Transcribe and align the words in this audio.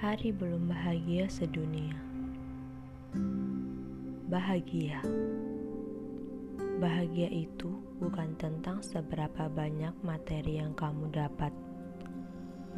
Sehari 0.00 0.32
belum 0.32 0.72
bahagia 0.72 1.28
sedunia. 1.28 1.92
Bahagia. 4.32 4.96
Bahagia 6.80 7.28
itu 7.28 7.68
bukan 8.00 8.32
tentang 8.40 8.80
seberapa 8.80 9.52
banyak 9.52 9.92
materi 10.00 10.56
yang 10.56 10.72
kamu 10.72 11.12
dapat. 11.12 11.52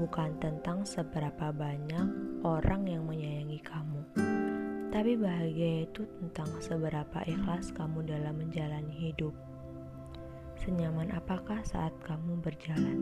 Bukan 0.03 0.35
tentang 0.43 0.83
seberapa 0.83 1.55
banyak 1.55 2.43
orang 2.43 2.91
yang 2.91 3.07
menyayangi 3.07 3.63
kamu. 3.63 4.03
Tapi 4.91 5.15
bahagia 5.15 5.87
itu 5.87 6.03
tentang 6.19 6.51
seberapa 6.59 7.23
ikhlas 7.23 7.71
kamu 7.71 8.03
dalam 8.03 8.35
menjalani 8.35 8.99
hidup. 8.99 9.31
Senyaman 10.59 11.15
apakah 11.15 11.63
saat 11.63 11.95
kamu 12.03 12.43
berjalan? 12.43 12.99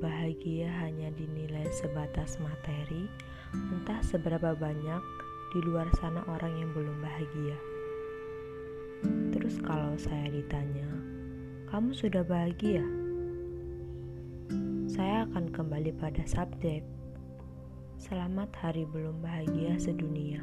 Bahagia 0.00 0.72
hanya 0.80 1.12
dinilai 1.12 1.68
sebatas 1.76 2.40
materi, 2.40 3.04
entah 3.52 4.00
seberapa 4.00 4.56
banyak 4.56 5.04
di 5.52 5.60
luar 5.60 5.92
sana 6.00 6.24
orang 6.24 6.56
yang 6.56 6.72
belum 6.72 7.04
bahagia. 7.04 7.58
Terus 9.28 9.60
kalau 9.60 10.00
saya 10.00 10.32
ditanya, 10.32 10.88
"Kamu 11.68 11.92
sudah 11.92 12.24
bahagia?" 12.24 12.80
Saya 14.88 15.28
akan 15.28 15.52
kembali 15.52 15.92
pada 16.00 16.24
subjek. 16.24 16.80
Selamat 18.00 18.56
hari 18.56 18.88
belum 18.88 19.20
bahagia 19.20 19.76
sedunia. 19.76 20.40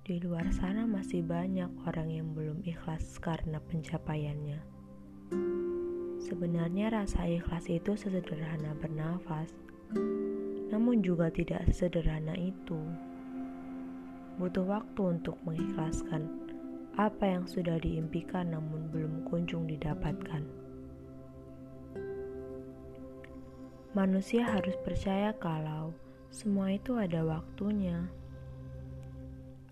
Di 0.00 0.16
luar 0.24 0.48
sana 0.48 0.88
masih 0.88 1.20
banyak 1.28 1.68
orang 1.84 2.08
yang 2.08 2.32
belum 2.32 2.64
ikhlas 2.64 3.20
karena 3.20 3.60
pencapaiannya. 3.60 4.79
Sebenarnya 6.30 6.94
rasa 6.94 7.26
ikhlas 7.26 7.66
itu 7.66 7.98
sesederhana 7.98 8.70
bernafas, 8.78 9.50
namun 10.70 11.02
juga 11.02 11.26
tidak 11.26 11.66
sederhana 11.74 12.38
itu. 12.38 12.78
Butuh 14.38 14.62
waktu 14.62 15.18
untuk 15.18 15.34
mengikhlaskan 15.42 16.30
apa 16.94 17.34
yang 17.34 17.50
sudah 17.50 17.82
diimpikan 17.82 18.54
namun 18.54 18.86
belum 18.94 19.26
kunjung 19.26 19.66
didapatkan. 19.66 20.46
Manusia 23.90 24.46
harus 24.46 24.78
percaya 24.86 25.34
kalau 25.34 25.90
semua 26.30 26.70
itu 26.70 26.94
ada 26.94 27.26
waktunya. 27.26 28.06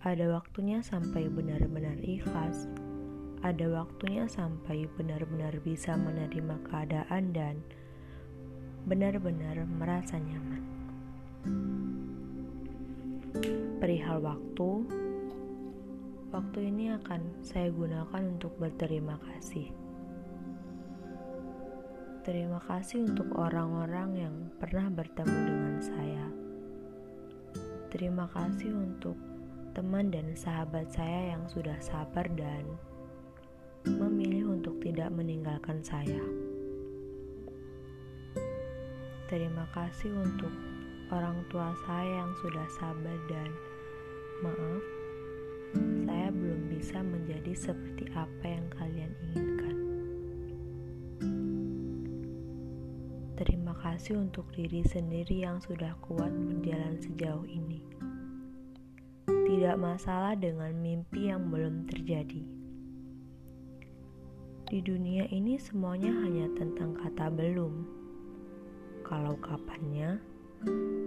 Ada 0.02 0.26
waktunya 0.34 0.82
sampai 0.82 1.30
benar-benar 1.30 2.02
ikhlas 2.02 2.66
ada 3.42 3.67
waktunya 3.70 4.27
sampai 4.27 4.91
benar-benar 4.98 5.55
bisa 5.62 5.94
menerima 5.94 6.58
keadaan 6.67 7.31
dan 7.31 7.62
benar-benar 8.89 9.62
merasa 9.69 10.19
nyaman. 10.19 10.64
Perihal 13.78 14.19
waktu, 14.25 14.70
waktu 16.34 16.59
ini 16.66 16.98
akan 16.98 17.44
saya 17.47 17.70
gunakan 17.70 18.22
untuk 18.27 18.59
berterima 18.59 19.20
kasih. 19.22 19.70
Terima 22.27 22.61
kasih 22.61 23.09
untuk 23.09 23.33
orang-orang 23.39 24.11
yang 24.19 24.34
pernah 24.61 24.91
bertemu 24.92 25.39
dengan 25.48 25.75
saya. 25.81 26.27
Terima 27.89 28.28
kasih 28.28 28.75
untuk 28.77 29.16
teman 29.72 30.12
dan 30.12 30.36
sahabat 30.36 30.92
saya 30.92 31.33
yang 31.39 31.47
sudah 31.48 31.78
sabar 31.81 32.28
dan 32.36 32.66
memilih 33.86 34.58
untuk 34.58 34.80
tidak 34.82 35.12
meninggalkan 35.14 35.78
saya. 35.84 36.18
Terima 39.28 39.69
kasih 39.76 40.08
untuk 40.16 40.50
orang 41.12 41.44
tua 41.53 41.76
saya 41.84 42.25
yang 42.25 42.32
sudah 42.41 42.66
sabar 42.80 43.19
dan 43.28 43.53
maaf, 44.41 44.84
saya 46.08 46.32
belum 46.32 46.72
bisa 46.72 47.04
menjadi 47.04 47.53
seperti 47.53 48.08
apa 48.16 48.44
yang 48.48 48.66
kalian 48.72 49.12
inginkan. 49.28 49.76
Terima 53.36 53.76
kasih 53.84 54.19
untuk 54.19 54.48
diri 54.56 54.80
sendiri 54.88 55.44
yang 55.44 55.60
sudah 55.60 55.92
kuat 56.00 56.32
berjalan 56.32 56.97
sejauh 56.97 57.44
ini. 57.44 57.84
Tidak 59.28 59.76
masalah 59.76 60.34
dengan 60.41 60.72
mimpi 60.72 61.28
yang 61.28 61.53
belum 61.53 61.84
terjadi 61.84 62.57
di 64.68 64.84
dunia 64.84 65.24
ini 65.32 65.56
semuanya 65.56 66.12
hanya 66.12 66.44
tentang 66.52 66.92
kata 66.92 67.32
belum. 67.32 67.88
Kalau 69.00 69.40
kapannya, 69.40 70.20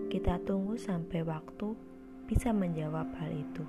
kita 0.09 0.41
tunggu 0.49 0.73
sampai 0.81 1.21
waktu 1.21 1.77
bisa 2.25 2.49
menjawab 2.49 3.05
hal 3.21 3.29
itu. 3.29 3.61